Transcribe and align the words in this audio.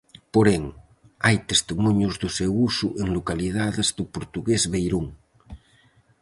Porén, 0.33 0.63
hai 1.25 1.37
testemuños 1.51 2.15
do 2.21 2.29
seu 2.37 2.51
uso 2.69 2.87
en 3.01 3.07
localidades 3.17 3.87
do 3.97 4.03
portugués 4.15 4.63
beirón. 4.73 5.05